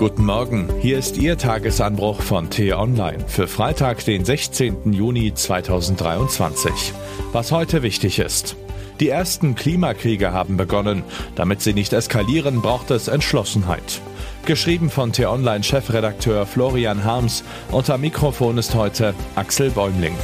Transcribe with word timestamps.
Guten 0.00 0.24
Morgen, 0.24 0.70
hier 0.80 0.96
ist 0.96 1.18
Ihr 1.18 1.36
Tagesanbruch 1.36 2.22
von 2.22 2.48
T-Online 2.48 3.22
für 3.28 3.46
Freitag, 3.46 4.02
den 4.06 4.24
16. 4.24 4.94
Juni 4.94 5.34
2023. 5.34 6.94
Was 7.32 7.52
heute 7.52 7.82
wichtig 7.82 8.18
ist. 8.18 8.56
Die 8.98 9.10
ersten 9.10 9.56
Klimakriege 9.56 10.32
haben 10.32 10.56
begonnen. 10.56 11.04
Damit 11.34 11.60
sie 11.60 11.74
nicht 11.74 11.92
eskalieren, 11.92 12.62
braucht 12.62 12.90
es 12.90 13.08
Entschlossenheit. 13.08 14.00
Geschrieben 14.46 14.88
von 14.88 15.12
T-Online-Chefredakteur 15.12 16.46
Florian 16.46 17.04
Harms. 17.04 17.44
Unter 17.70 17.98
Mikrofon 17.98 18.56
ist 18.56 18.74
heute 18.74 19.12
Axel 19.34 19.68
Bäumling. 19.68 20.16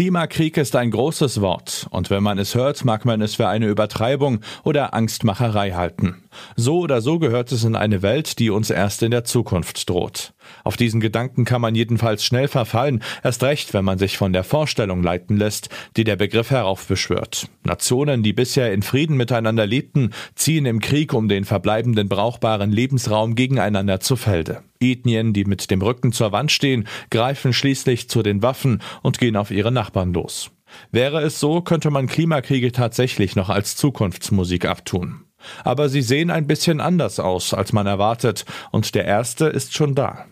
Klimakrieg 0.00 0.56
ist 0.56 0.76
ein 0.76 0.92
großes 0.92 1.42
Wort, 1.42 1.88
und 1.90 2.08
wenn 2.08 2.22
man 2.22 2.38
es 2.38 2.54
hört, 2.54 2.84
mag 2.86 3.04
man 3.04 3.20
es 3.20 3.34
für 3.34 3.48
eine 3.48 3.66
Übertreibung 3.66 4.40
oder 4.62 4.94
Angstmacherei 4.94 5.72
halten. 5.72 6.22
So 6.56 6.80
oder 6.80 7.00
so 7.00 7.18
gehört 7.18 7.52
es 7.52 7.64
in 7.64 7.76
eine 7.76 8.02
Welt, 8.02 8.38
die 8.38 8.50
uns 8.50 8.70
erst 8.70 9.02
in 9.02 9.10
der 9.10 9.24
Zukunft 9.24 9.88
droht. 9.88 10.32
Auf 10.64 10.76
diesen 10.76 11.00
Gedanken 11.00 11.44
kann 11.44 11.60
man 11.60 11.74
jedenfalls 11.74 12.24
schnell 12.24 12.48
verfallen, 12.48 13.02
erst 13.22 13.42
recht, 13.42 13.74
wenn 13.74 13.84
man 13.84 13.98
sich 13.98 14.16
von 14.16 14.32
der 14.32 14.44
Vorstellung 14.44 15.02
leiten 15.02 15.36
lässt, 15.36 15.68
die 15.96 16.04
der 16.04 16.16
Begriff 16.16 16.50
heraufbeschwört. 16.50 17.48
Nationen, 17.64 18.22
die 18.22 18.32
bisher 18.32 18.72
in 18.72 18.82
Frieden 18.82 19.16
miteinander 19.16 19.66
lebten, 19.66 20.10
ziehen 20.34 20.66
im 20.66 20.80
Krieg 20.80 21.12
um 21.12 21.28
den 21.28 21.44
verbleibenden 21.44 22.08
brauchbaren 22.08 22.72
Lebensraum 22.72 23.34
gegeneinander 23.34 24.00
zu 24.00 24.16
Felde. 24.16 24.62
Ethnien, 24.80 25.32
die 25.32 25.44
mit 25.44 25.70
dem 25.70 25.82
Rücken 25.82 26.12
zur 26.12 26.32
Wand 26.32 26.52
stehen, 26.52 26.88
greifen 27.10 27.52
schließlich 27.52 28.08
zu 28.08 28.22
den 28.22 28.42
Waffen 28.42 28.82
und 29.02 29.18
gehen 29.18 29.36
auf 29.36 29.50
ihre 29.50 29.72
Nachbarn 29.72 30.12
los. 30.14 30.50
Wäre 30.90 31.20
es 31.22 31.40
so, 31.40 31.60
könnte 31.60 31.90
man 31.90 32.06
Klimakriege 32.06 32.72
tatsächlich 32.72 33.36
noch 33.36 33.48
als 33.48 33.76
Zukunftsmusik 33.76 34.64
abtun. 34.64 35.24
Aber 35.64 35.88
sie 35.88 36.02
sehen 36.02 36.30
ein 36.30 36.46
bisschen 36.46 36.80
anders 36.80 37.20
aus, 37.20 37.54
als 37.54 37.72
man 37.72 37.86
erwartet, 37.86 38.44
und 38.70 38.94
der 38.94 39.04
erste 39.04 39.46
ist 39.46 39.74
schon 39.74 39.94
da. 39.94 40.26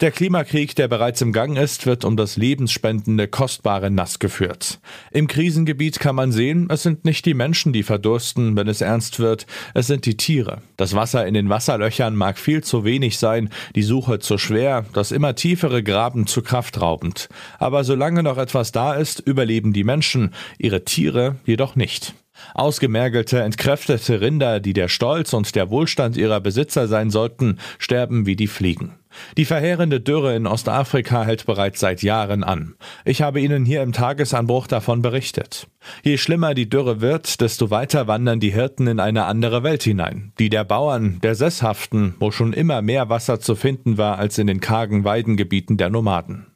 Der 0.00 0.10
Klimakrieg, 0.10 0.74
der 0.76 0.88
bereits 0.88 1.20
im 1.20 1.32
Gang 1.32 1.58
ist, 1.58 1.86
wird 1.86 2.04
um 2.04 2.16
das 2.16 2.36
lebensspendende, 2.36 3.28
kostbare 3.28 3.90
Nass 3.90 4.18
geführt. 4.18 4.80
Im 5.10 5.26
Krisengebiet 5.26 6.00
kann 6.00 6.14
man 6.14 6.32
sehen, 6.32 6.68
es 6.70 6.82
sind 6.82 7.04
nicht 7.04 7.26
die 7.26 7.34
Menschen, 7.34 7.72
die 7.72 7.82
verdursten, 7.82 8.56
wenn 8.56 8.68
es 8.68 8.80
ernst 8.80 9.18
wird, 9.18 9.46
es 9.74 9.86
sind 9.86 10.06
die 10.06 10.16
Tiere. 10.16 10.62
Das 10.76 10.94
Wasser 10.94 11.26
in 11.26 11.34
den 11.34 11.48
Wasserlöchern 11.48 12.14
mag 12.14 12.38
viel 12.38 12.62
zu 12.62 12.84
wenig 12.84 13.18
sein, 13.18 13.50
die 13.74 13.82
Suche 13.82 14.18
zu 14.18 14.38
schwer, 14.38 14.84
das 14.92 15.12
immer 15.12 15.34
tiefere 15.34 15.82
Graben 15.82 16.26
zu 16.26 16.42
kraftraubend. 16.42 17.28
Aber 17.58 17.84
solange 17.84 18.22
noch 18.22 18.38
etwas 18.38 18.72
da 18.72 18.94
ist, 18.94 19.20
überleben 19.20 19.72
die 19.72 19.84
Menschen, 19.84 20.34
ihre 20.58 20.84
Tiere 20.84 21.36
jedoch 21.44 21.76
nicht. 21.76 22.14
Ausgemergelte, 22.54 23.40
entkräftete 23.42 24.20
Rinder, 24.20 24.60
die 24.60 24.72
der 24.72 24.88
Stolz 24.88 25.32
und 25.32 25.54
der 25.54 25.70
Wohlstand 25.70 26.16
ihrer 26.16 26.40
Besitzer 26.40 26.88
sein 26.88 27.10
sollten, 27.10 27.58
sterben 27.78 28.26
wie 28.26 28.36
die 28.36 28.46
Fliegen. 28.46 28.94
Die 29.36 29.44
verheerende 29.44 30.00
Dürre 30.00 30.34
in 30.34 30.46
Ostafrika 30.46 31.24
hält 31.24 31.46
bereits 31.46 31.80
seit 31.80 32.02
Jahren 32.02 32.42
an. 32.42 32.74
Ich 33.04 33.22
habe 33.22 33.40
Ihnen 33.40 33.64
hier 33.64 33.82
im 33.82 33.92
Tagesanbruch 33.92 34.66
davon 34.66 35.02
berichtet. 35.02 35.68
Je 36.02 36.16
schlimmer 36.16 36.54
die 36.54 36.68
Dürre 36.68 37.00
wird, 37.00 37.40
desto 37.40 37.70
weiter 37.70 38.06
wandern 38.06 38.40
die 38.40 38.52
Hirten 38.52 38.86
in 38.86 39.00
eine 39.00 39.24
andere 39.24 39.62
Welt 39.62 39.82
hinein, 39.82 40.32
die 40.38 40.48
der 40.48 40.64
Bauern, 40.64 41.20
der 41.22 41.34
Sesshaften, 41.34 42.14
wo 42.18 42.30
schon 42.30 42.52
immer 42.52 42.82
mehr 42.82 43.08
Wasser 43.08 43.40
zu 43.40 43.54
finden 43.54 43.98
war 43.98 44.18
als 44.18 44.38
in 44.38 44.46
den 44.46 44.60
kargen 44.60 45.04
Weidengebieten 45.04 45.76
der 45.76 45.90
Nomaden. 45.90 46.46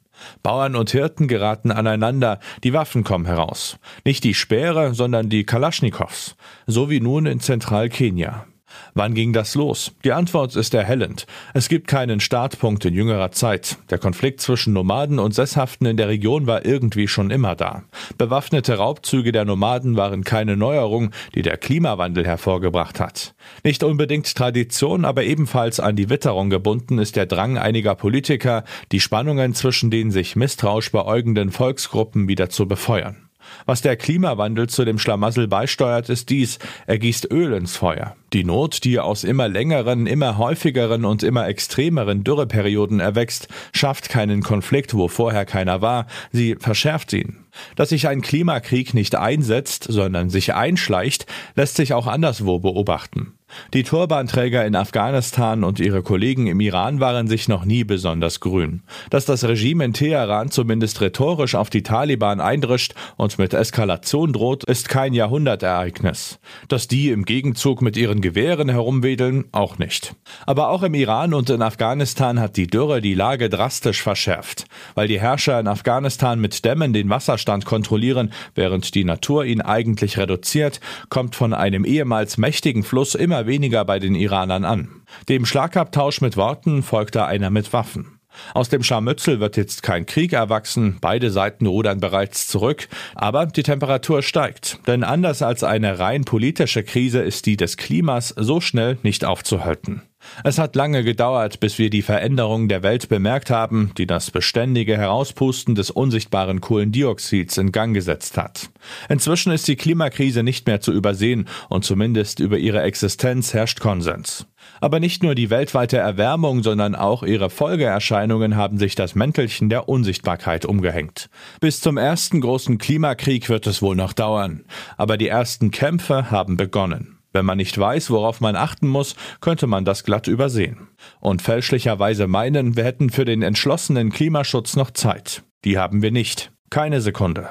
Bauern 0.43 0.75
und 0.75 0.91
Hirten 0.91 1.27
geraten 1.27 1.71
aneinander, 1.71 2.39
die 2.63 2.73
Waffen 2.73 3.03
kommen 3.03 3.25
heraus. 3.25 3.77
Nicht 4.05 4.23
die 4.23 4.33
Speere, 4.33 4.93
sondern 4.93 5.29
die 5.29 5.45
Kalaschnikows. 5.45 6.35
So 6.67 6.89
wie 6.89 6.99
nun 6.99 7.25
in 7.25 7.39
Zentralkenia. 7.39 8.45
Wann 8.93 9.13
ging 9.13 9.33
das 9.33 9.55
los? 9.55 9.91
Die 10.03 10.11
Antwort 10.11 10.55
ist 10.55 10.73
erhellend. 10.73 11.25
Es 11.53 11.69
gibt 11.69 11.87
keinen 11.87 12.19
Startpunkt 12.19 12.85
in 12.85 12.93
jüngerer 12.93 13.31
Zeit. 13.31 13.77
Der 13.89 13.97
Konflikt 13.97 14.41
zwischen 14.41 14.73
Nomaden 14.73 15.19
und 15.19 15.33
Sesshaften 15.33 15.87
in 15.87 15.97
der 15.97 16.07
Region 16.07 16.47
war 16.47 16.65
irgendwie 16.65 17.07
schon 17.07 17.31
immer 17.31 17.55
da. 17.55 17.83
Bewaffnete 18.17 18.75
Raubzüge 18.75 19.31
der 19.31 19.45
Nomaden 19.45 19.95
waren 19.95 20.23
keine 20.23 20.57
Neuerung, 20.57 21.11
die 21.35 21.41
der 21.41 21.57
Klimawandel 21.57 22.25
hervorgebracht 22.25 22.99
hat. 22.99 23.35
Nicht 23.63 23.83
unbedingt 23.83 24.35
Tradition, 24.35 25.05
aber 25.05 25.23
ebenfalls 25.23 25.79
an 25.79 25.95
die 25.95 26.09
Witterung 26.09 26.49
gebunden 26.49 26.97
ist 26.97 27.15
der 27.15 27.25
Drang 27.25 27.57
einiger 27.57 27.95
Politiker, 27.95 28.63
die 28.91 28.99
Spannungen 28.99 29.53
zwischen 29.53 29.91
den 29.91 30.11
sich 30.11 30.35
misstrauisch 30.35 30.91
beäugenden 30.91 31.51
Volksgruppen 31.51 32.27
wieder 32.27 32.49
zu 32.49 32.67
befeuern. 32.67 33.28
Was 33.65 33.81
der 33.81 33.97
Klimawandel 33.97 34.67
zu 34.67 34.85
dem 34.85 34.99
Schlamassel 34.99 35.47
beisteuert, 35.47 36.09
ist 36.09 36.29
dies, 36.29 36.59
er 36.87 36.97
gießt 36.97 37.31
Öl 37.31 37.53
ins 37.53 37.75
Feuer. 37.75 38.15
Die 38.33 38.43
Not, 38.43 38.83
die 38.83 38.99
aus 38.99 39.23
immer 39.23 39.47
längeren, 39.47 40.05
immer 40.05 40.37
häufigeren 40.37 41.05
und 41.05 41.23
immer 41.23 41.47
extremeren 41.47 42.23
Dürreperioden 42.23 42.99
erwächst, 42.99 43.47
schafft 43.73 44.09
keinen 44.09 44.43
Konflikt, 44.43 44.93
wo 44.93 45.07
vorher 45.07 45.45
keiner 45.45 45.81
war, 45.81 46.05
sie 46.31 46.55
verschärft 46.55 47.13
ihn. 47.13 47.37
Dass 47.75 47.89
sich 47.89 48.07
ein 48.07 48.21
Klimakrieg 48.21 48.93
nicht 48.93 49.15
einsetzt, 49.15 49.85
sondern 49.89 50.29
sich 50.29 50.53
einschleicht, 50.53 51.25
lässt 51.55 51.75
sich 51.75 51.93
auch 51.93 52.07
anderswo 52.07 52.59
beobachten. 52.59 53.33
Die 53.73 53.83
Turbanträger 53.83 54.65
in 54.65 54.75
Afghanistan 54.75 55.63
und 55.63 55.79
ihre 55.79 56.03
Kollegen 56.03 56.47
im 56.47 56.59
Iran 56.59 56.99
waren 56.99 57.27
sich 57.27 57.47
noch 57.47 57.65
nie 57.65 57.83
besonders 57.83 58.39
grün. 58.39 58.83
Dass 59.09 59.25
das 59.25 59.43
Regime 59.43 59.85
in 59.85 59.93
Teheran 59.93 60.51
zumindest 60.51 61.01
rhetorisch 61.01 61.55
auf 61.55 61.69
die 61.69 61.83
Taliban 61.83 62.41
eindrischt 62.41 62.93
und 63.17 63.37
mit 63.37 63.53
Eskalation 63.53 64.33
droht, 64.33 64.63
ist 64.63 64.89
kein 64.89 65.13
Jahrhundertereignis. 65.13 66.39
Dass 66.67 66.87
die 66.87 67.09
im 67.09 67.25
Gegenzug 67.25 67.81
mit 67.81 67.97
ihren 67.97 68.21
Gewehren 68.21 68.69
herumwedeln, 68.69 69.45
auch 69.51 69.77
nicht. 69.77 70.15
Aber 70.45 70.69
auch 70.69 70.83
im 70.83 70.93
Iran 70.93 71.33
und 71.33 71.49
in 71.49 71.61
Afghanistan 71.61 72.39
hat 72.39 72.57
die 72.57 72.67
Dürre 72.67 73.01
die 73.01 73.15
Lage 73.15 73.49
drastisch 73.49 74.01
verschärft. 74.01 74.65
Weil 74.95 75.07
die 75.07 75.19
Herrscher 75.19 75.59
in 75.59 75.67
Afghanistan 75.67 76.39
mit 76.39 76.63
Dämmen 76.65 76.93
den 76.93 77.09
Wasserstand 77.09 77.48
kontrollieren, 77.65 78.31
während 78.53 78.93
die 78.95 79.05
Natur 79.05 79.45
ihn 79.45 79.61
eigentlich 79.61 80.17
reduziert, 80.17 80.79
kommt 81.09 81.35
von 81.35 81.53
einem 81.53 81.85
ehemals 81.85 82.37
mächtigen 82.37 82.83
Fluss 82.83 83.15
immer 83.15 83.29
immer 83.29 83.45
weniger 83.45 83.85
bei 83.85 83.99
den 83.99 84.15
Iranern 84.15 84.65
an. 84.65 84.89
Dem 85.29 85.45
Schlagabtausch 85.45 86.19
mit 86.19 86.35
Worten 86.35 86.83
folgte 86.83 87.25
einer 87.25 87.51
mit 87.51 87.71
Waffen. 87.73 88.19
Aus 88.53 88.69
dem 88.69 88.83
Scharmützel 88.83 89.39
wird 89.39 89.55
jetzt 89.55 89.83
kein 89.83 90.05
Krieg 90.05 90.33
erwachsen, 90.33 90.97
beide 90.99 91.29
Seiten 91.29 91.67
rudern 91.67 91.99
bereits 91.99 92.47
zurück, 92.47 92.87
aber 93.13 93.45
die 93.45 93.63
Temperatur 93.63 94.23
steigt. 94.23 94.79
Denn 94.87 95.03
anders 95.03 95.41
als 95.41 95.63
eine 95.63 95.99
rein 95.99 96.25
politische 96.25 96.83
Krise 96.83 97.19
ist 97.19 97.45
die 97.45 97.55
des 97.55 97.77
Klimas 97.77 98.33
so 98.35 98.61
schnell 98.61 98.97
nicht 99.03 99.25
aufzuhalten. 99.25 100.01
Es 100.43 100.57
hat 100.57 100.75
lange 100.75 101.03
gedauert, 101.03 101.59
bis 101.59 101.77
wir 101.77 101.89
die 101.89 102.01
Veränderung 102.01 102.69
der 102.69 102.83
Welt 102.83 103.09
bemerkt 103.09 103.49
haben, 103.49 103.91
die 103.97 104.07
das 104.07 104.31
beständige 104.31 104.97
Herauspusten 104.97 105.75
des 105.75 105.91
unsichtbaren 105.91 106.61
Kohlendioxids 106.61 107.57
in 107.57 107.71
Gang 107.71 107.93
gesetzt 107.93 108.37
hat. 108.37 108.69
Inzwischen 109.09 109.51
ist 109.51 109.67
die 109.67 109.75
Klimakrise 109.75 110.43
nicht 110.43 110.67
mehr 110.67 110.81
zu 110.81 110.93
übersehen 110.93 111.47
und 111.67 111.83
zumindest 111.83 112.39
über 112.39 112.57
ihre 112.57 112.81
Existenz 112.81 113.53
herrscht 113.53 113.79
Konsens. 113.79 114.45
Aber 114.81 114.99
nicht 114.99 115.23
nur 115.23 115.35
die 115.35 115.49
weltweite 115.49 115.97
Erwärmung, 115.97 116.63
sondern 116.63 116.95
auch 116.95 117.23
ihre 117.23 117.49
Folgeerscheinungen 117.49 118.55
haben 118.55 118.77
sich 118.77 118.95
das 118.95 119.15
Mäntelchen 119.15 119.69
der 119.69 119.89
Unsichtbarkeit 119.89 120.65
umgehängt. 120.65 121.29
Bis 121.59 121.81
zum 121.81 121.97
ersten 121.97 122.41
großen 122.41 122.77
Klimakrieg 122.77 123.49
wird 123.49 123.67
es 123.67 123.81
wohl 123.81 123.95
noch 123.95 124.13
dauern, 124.13 124.63
aber 124.97 125.17
die 125.17 125.27
ersten 125.27 125.71
Kämpfe 125.71 126.31
haben 126.31 126.55
begonnen. 126.55 127.18
Wenn 127.31 127.45
man 127.45 127.57
nicht 127.57 127.77
weiß, 127.77 128.09
worauf 128.09 128.41
man 128.41 128.55
achten 128.55 128.87
muss, 128.87 129.15
könnte 129.39 129.67
man 129.67 129.85
das 129.85 130.03
glatt 130.03 130.27
übersehen. 130.27 130.89
Und 131.19 131.41
fälschlicherweise 131.41 132.27
meinen, 132.27 132.75
wir 132.75 132.83
hätten 132.83 133.09
für 133.09 133.25
den 133.25 133.41
entschlossenen 133.41 134.11
Klimaschutz 134.11 134.75
noch 134.75 134.91
Zeit. 134.91 135.43
Die 135.65 135.77
haben 135.77 136.01
wir 136.01 136.11
nicht. 136.11 136.51
Keine 136.69 137.01
Sekunde. 137.01 137.49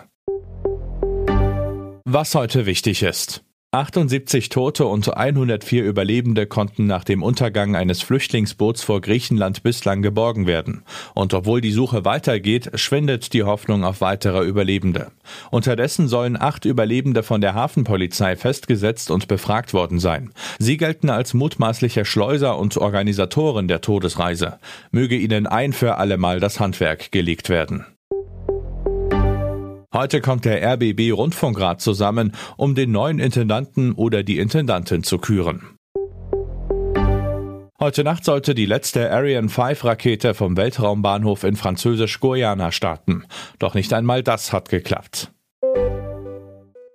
Was 2.04 2.34
heute 2.34 2.66
wichtig 2.66 3.02
ist. 3.02 3.44
78 3.70 4.48
Tote 4.48 4.86
und 4.86 5.14
104 5.14 5.84
Überlebende 5.84 6.46
konnten 6.46 6.86
nach 6.86 7.04
dem 7.04 7.22
Untergang 7.22 7.76
eines 7.76 8.00
Flüchtlingsboots 8.00 8.82
vor 8.82 9.02
Griechenland 9.02 9.62
bislang 9.62 10.00
geborgen 10.00 10.46
werden. 10.46 10.84
Und 11.14 11.34
obwohl 11.34 11.60
die 11.60 11.72
Suche 11.72 12.06
weitergeht, 12.06 12.70
schwindet 12.76 13.34
die 13.34 13.42
Hoffnung 13.42 13.84
auf 13.84 14.00
weitere 14.00 14.42
Überlebende. 14.42 15.12
Unterdessen 15.50 16.08
sollen 16.08 16.40
acht 16.40 16.64
Überlebende 16.64 17.22
von 17.22 17.42
der 17.42 17.52
Hafenpolizei 17.52 18.36
festgesetzt 18.36 19.10
und 19.10 19.28
befragt 19.28 19.74
worden 19.74 19.98
sein. 19.98 20.32
Sie 20.58 20.78
gelten 20.78 21.10
als 21.10 21.34
mutmaßliche 21.34 22.06
Schleuser 22.06 22.58
und 22.58 22.78
Organisatoren 22.78 23.68
der 23.68 23.82
Todesreise. 23.82 24.60
Möge 24.92 25.18
ihnen 25.18 25.46
ein 25.46 25.74
für 25.74 25.98
allemal 25.98 26.40
das 26.40 26.58
Handwerk 26.58 27.12
gelegt 27.12 27.50
werden. 27.50 27.84
Heute 29.94 30.20
kommt 30.20 30.44
der 30.44 30.62
RBB 30.74 31.12
Rundfunkrat 31.12 31.80
zusammen, 31.80 32.32
um 32.58 32.74
den 32.74 32.92
neuen 32.92 33.18
Intendanten 33.18 33.92
oder 33.92 34.22
die 34.22 34.38
Intendantin 34.38 35.02
zu 35.02 35.16
küren. 35.16 35.62
Heute 37.80 38.04
Nacht 38.04 38.24
sollte 38.24 38.54
die 38.54 38.66
letzte 38.66 39.10
Ariane 39.10 39.48
5 39.48 39.84
Rakete 39.84 40.34
vom 40.34 40.58
Weltraumbahnhof 40.58 41.42
in 41.44 41.56
Französisch-Guyana 41.56 42.70
starten. 42.70 43.24
Doch 43.58 43.72
nicht 43.72 43.94
einmal 43.94 44.22
das 44.22 44.52
hat 44.52 44.68
geklappt. 44.68 45.32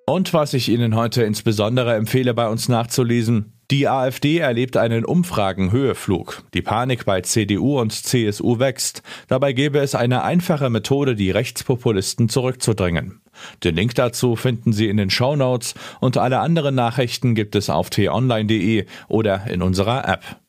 Und 0.06 0.34
was 0.34 0.54
ich 0.54 0.69
Ihnen 0.69 0.96
heute 0.96 1.24
insbesondere 1.24 1.96
empfehle, 1.96 2.36
bei 2.36 2.48
uns 2.48 2.69
nachzulesen, 2.69 3.53
Die 3.71 3.88
AfD 3.88 4.39
erlebt 4.39 4.75
einen 4.75 5.06
Umfragenhöheflug. 5.06 6.44
Die 6.54 6.62
Panik 6.62 7.06
bei 7.06 7.21
CDU 7.21 7.80
und 7.80 7.92
CSU 7.92 8.60
wächst. 8.60 9.04
Dabei 9.27 9.54
gäbe 9.54 9.80
es 9.80 9.95
eine 9.95 10.24
einfache 10.24 10.69
Methode, 10.69 11.15
die 11.15 11.31
Rechtspopulisten 11.31 12.27
zurückzudrängen. 12.30 13.21
Den 13.63 13.75
Link 13.75 13.95
dazu 13.95 14.36
finden 14.36 14.74
Sie 14.74 14.89
in 14.89 14.98
den 14.98 15.10
Shownotes 15.10 15.75
und 16.01 16.18
alle 16.18 16.39
anderen 16.39 16.75
Nachrichten 16.75 17.36
gibt 17.36 17.56
es 17.56 17.69
auf 17.69 17.89
t-online.de 17.89 18.86
oder 19.07 19.48
in 19.48 19.62
unserer 19.62 20.07
App. 20.07 20.43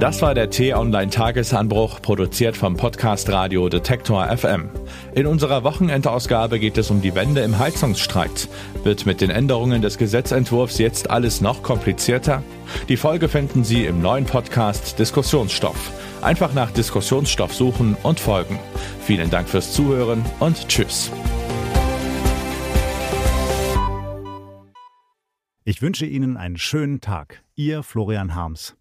Das 0.00 0.20
war 0.22 0.34
der 0.34 0.50
T-Online-Tagesanbruch, 0.50 2.02
produziert 2.02 2.56
vom 2.56 2.76
Podcast 2.76 3.30
Radio 3.30 3.68
Detektor 3.68 4.26
FM. 4.36 4.68
In 5.14 5.26
unserer 5.26 5.62
Wochenendausgabe 5.62 6.58
geht 6.58 6.76
es 6.76 6.90
um 6.90 7.00
die 7.00 7.14
Wende 7.14 7.42
im 7.42 7.60
Heizungsstreit. 7.60 8.48
Wird 8.82 9.06
mit 9.06 9.20
den 9.20 9.30
Änderungen 9.30 9.82
des 9.82 9.96
Gesetzentwurfs 9.96 10.78
jetzt 10.78 11.10
alles 11.10 11.40
noch 11.40 11.62
komplizierter? 11.62 12.42
Die 12.88 12.96
Folge 12.96 13.28
finden 13.28 13.62
Sie 13.62 13.86
im 13.86 14.02
neuen 14.02 14.26
Podcast 14.26 14.98
Diskussionsstoff. 14.98 15.92
Einfach 16.22 16.54
nach 16.54 16.72
Diskussionsstoff 16.72 17.54
suchen 17.54 17.96
und 18.02 18.18
folgen. 18.18 18.58
Vielen 19.00 19.30
Dank 19.30 19.48
fürs 19.48 19.72
Zuhören 19.72 20.24
und 20.40 20.68
Tschüss. 20.68 21.12
Ich 25.62 25.80
wünsche 25.80 26.04
Ihnen 26.04 26.36
einen 26.36 26.58
schönen 26.58 27.00
Tag. 27.00 27.44
Ihr 27.54 27.84
Florian 27.84 28.34
Harms. 28.34 28.76